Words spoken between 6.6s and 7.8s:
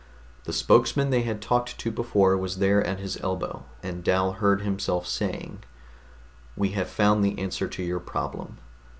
have found the answer